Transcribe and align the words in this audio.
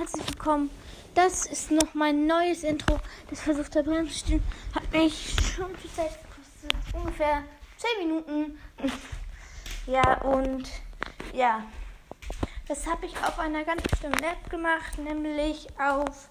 herzlich 0.00 0.28
willkommen. 0.28 0.70
Das 1.14 1.44
ist 1.44 1.70
noch 1.70 1.92
mein 1.92 2.26
neues 2.26 2.62
Intro. 2.62 2.98
Das 3.28 3.42
versucht 3.42 3.74
der 3.74 3.82
Bremen 3.82 4.08
zu 4.08 4.18
stehen. 4.18 4.42
Hat 4.74 4.90
mich 4.92 5.36
schon 5.54 5.76
viel 5.76 5.90
Zeit 5.90 6.18
gekostet. 6.22 6.94
Ungefähr 6.94 7.44
10 7.76 8.08
Minuten. 8.08 8.58
Ja, 9.86 10.22
und 10.22 10.66
ja. 11.34 11.64
Das 12.66 12.86
habe 12.86 13.04
ich 13.04 13.14
auf 13.18 13.38
einer 13.38 13.62
ganz 13.64 13.82
bestimmten 13.82 14.24
App 14.24 14.48
gemacht, 14.48 14.96
nämlich 14.96 15.66
auf 15.78 16.30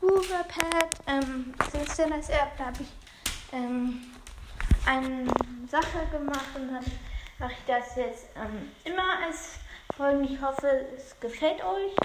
Google 0.00 0.44
Pad. 0.46 0.88
Ähm, 1.08 1.54
das 1.58 1.98
App, 2.28 2.56
da 2.56 2.66
habe 2.66 2.82
ich 2.82 2.92
ähm, 3.52 4.12
eine 4.86 5.26
Sache 5.68 6.06
gemacht 6.12 6.54
und 6.54 6.68
dann 6.68 6.84
mache 7.40 7.52
ich 7.52 7.64
das 7.66 7.96
jetzt 7.96 8.26
ähm, 8.36 8.70
immer 8.84 9.24
als 9.26 9.54
Folgen. 9.96 10.22
Ich 10.22 10.40
hoffe, 10.40 10.86
es 10.96 11.18
gefällt 11.18 11.64
euch. 11.64 11.96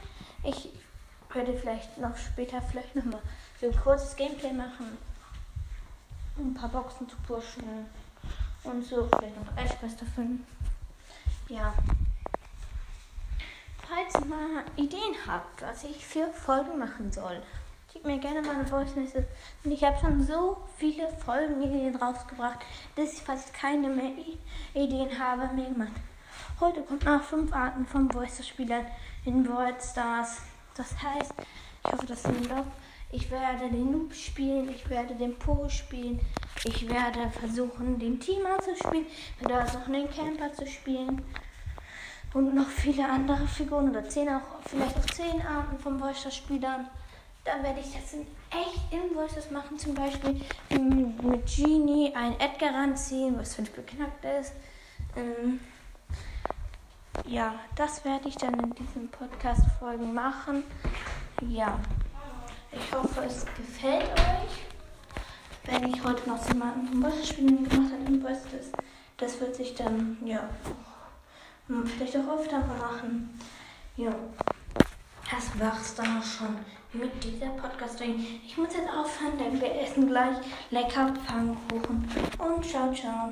Ich 0.43 0.69
werde 1.35 1.53
vielleicht 1.53 1.97
noch 1.97 2.15
später 2.15 2.61
vielleicht 2.61 2.95
nochmal 2.95 3.21
so 3.59 3.67
ein 3.67 3.75
kurzes 3.81 4.15
Gameplay 4.15 4.53
machen. 4.53 4.97
Um 6.37 6.51
ein 6.51 6.53
paar 6.53 6.69
Boxen 6.69 7.07
zu 7.07 7.15
pushen. 7.27 7.63
Und 8.63 8.83
so 8.85 9.07
vielleicht 9.07 9.35
noch 9.35 9.57
Eisquest 9.57 10.01
erfüllen. 10.01 10.45
Ja. 11.49 11.73
Falls 13.87 14.13
ihr 14.15 14.25
mal 14.25 14.63
Ideen 14.75 15.15
habt, 15.27 15.61
was 15.61 15.83
ich 15.83 16.05
für 16.05 16.27
Folgen 16.27 16.79
machen 16.79 17.11
soll, 17.11 17.41
schickt 17.91 18.05
mir 18.05 18.17
gerne 18.17 18.41
mal 18.41 18.55
eine 18.55 18.65
Voice 18.65 18.95
Message. 18.95 19.27
Und 19.63 19.71
ich 19.71 19.83
habe 19.83 19.99
schon 19.99 20.23
so 20.25 20.57
viele 20.77 21.07
Folgen 21.09 21.95
rausgebracht, 21.95 22.59
dass 22.95 23.13
ich 23.13 23.21
fast 23.21 23.53
keine 23.53 23.89
mehr 23.89 24.11
Ideen 24.73 25.19
habe 25.19 25.53
mir 25.53 25.69
gemacht. 25.69 25.91
Heute 26.59 26.81
kommt 26.81 27.03
nach 27.03 27.21
fünf 27.21 27.53
Arten 27.53 27.85
von 27.85 28.09
Voice-Spielern 28.09 28.85
in 29.25 29.47
World 29.47 29.81
Stars. 29.83 30.37
Das 30.75 30.91
heißt, 31.01 31.33
ich 31.85 31.91
hoffe, 31.91 32.05
dass 32.05 32.25
ihr 32.25 32.49
läuft. 32.49 32.71
Ich 33.11 33.29
werde 33.29 33.69
den 33.69 33.91
Noob 33.91 34.13
spielen, 34.13 34.69
ich 34.69 34.89
werde 34.89 35.13
den 35.13 35.37
Po 35.37 35.69
spielen, 35.69 36.19
ich 36.63 36.89
werde 36.89 37.29
versuchen, 37.29 37.99
den 37.99 38.19
Teamer 38.19 38.57
zu 38.59 38.75
spielen, 38.75 39.05
ich 39.39 39.47
werde 39.47 39.69
versuchen, 39.69 39.93
den 39.93 40.09
Camper 40.09 40.51
zu 40.51 40.65
spielen 40.65 41.21
und 42.33 42.55
noch 42.55 42.67
viele 42.67 43.07
andere 43.07 43.47
Figuren 43.47 43.91
oder 43.91 44.09
zehn 44.09 44.27
auch, 44.29 44.41
vielleicht 44.65 44.97
auch 44.97 45.05
zehn 45.05 45.45
Arten 45.45 45.77
von 45.77 45.99
Voice-Spielern. 45.99 46.87
Dann 47.45 47.61
werde 47.61 47.81
ich 47.81 47.93
das 47.93 48.13
in 48.13 48.25
echt 48.49 48.91
in 48.91 49.15
Voices 49.15 49.51
machen, 49.51 49.77
zum 49.77 49.93
Beispiel 49.93 50.41
mit 50.71 51.45
Genie 51.45 52.13
ein 52.15 52.39
Edgar 52.39 52.73
ranziehen, 52.73 53.37
was 53.37 53.55
fünf 53.55 53.69
beknackt 53.71 54.25
ist. 54.39 54.53
Ähm, 55.15 55.59
ja, 57.25 57.55
das 57.75 58.03
werde 58.05 58.27
ich 58.27 58.35
dann 58.35 58.59
in 58.59 58.73
diesen 58.75 59.09
Podcast-Folgen 59.09 60.13
machen. 60.13 60.63
Ja, 61.47 61.79
ich 62.71 62.95
hoffe, 62.95 63.23
es 63.25 63.45
gefällt 63.57 64.11
euch. 64.11 64.63
Wenn 65.65 65.93
ich 65.93 66.03
heute 66.03 66.27
noch 66.29 66.45
jemanden 66.47 66.87
vom 66.87 67.01
Bossespielen 67.01 67.69
gemacht 67.69 67.93
habe 67.93 68.05
im 68.07 68.21
Boss, 68.21 68.39
das, 68.51 68.71
das 69.17 69.39
wird 69.39 69.55
sich 69.55 69.73
dann, 69.75 70.17
ja, 70.25 70.49
vielleicht 71.67 72.17
auch 72.17 72.39
öfter 72.39 72.59
machen. 72.59 73.39
Ja, 73.95 74.13
das 75.31 75.59
war's 75.59 75.95
dann 75.95 76.19
auch 76.19 76.23
schon 76.23 76.57
mit 76.93 77.23
dieser 77.23 77.47
Podcast-Folge. 77.47 78.15
Ich 78.45 78.57
muss 78.57 78.73
jetzt 78.73 78.89
aufhören, 78.89 79.37
denn 79.37 79.61
wir 79.61 79.81
essen 79.81 80.07
gleich 80.07 80.37
lecker 80.69 81.13
Pfannkuchen. 81.25 82.07
Und 82.37 82.65
ciao, 82.65 82.93
ciao. 82.93 83.31